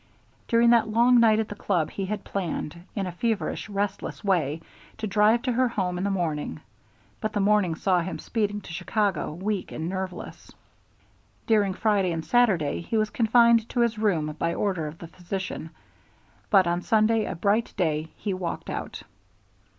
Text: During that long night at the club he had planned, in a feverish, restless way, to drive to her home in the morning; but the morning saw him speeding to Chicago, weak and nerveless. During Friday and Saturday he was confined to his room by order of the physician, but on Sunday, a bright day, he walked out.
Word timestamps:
During 0.47 0.71
that 0.71 0.87
long 0.89 1.19
night 1.19 1.37
at 1.39 1.49
the 1.49 1.53
club 1.53 1.91
he 1.91 2.07
had 2.07 2.23
planned, 2.23 2.85
in 2.95 3.05
a 3.05 3.11
feverish, 3.11 3.69
restless 3.69 4.23
way, 4.23 4.59
to 4.97 5.05
drive 5.05 5.43
to 5.43 5.51
her 5.51 5.67
home 5.67 5.99
in 5.99 6.03
the 6.03 6.09
morning; 6.09 6.59
but 7.19 7.33
the 7.33 7.39
morning 7.39 7.75
saw 7.75 7.99
him 8.01 8.17
speeding 8.17 8.61
to 8.61 8.73
Chicago, 8.73 9.31
weak 9.31 9.71
and 9.71 9.87
nerveless. 9.89 10.51
During 11.45 11.75
Friday 11.75 12.11
and 12.11 12.25
Saturday 12.25 12.81
he 12.81 12.97
was 12.97 13.11
confined 13.11 13.69
to 13.69 13.81
his 13.81 13.99
room 13.99 14.35
by 14.39 14.55
order 14.55 14.87
of 14.87 14.97
the 14.97 15.07
physician, 15.07 15.69
but 16.49 16.65
on 16.65 16.81
Sunday, 16.81 17.25
a 17.25 17.35
bright 17.35 17.71
day, 17.77 18.07
he 18.17 18.33
walked 18.33 18.71
out. 18.71 19.03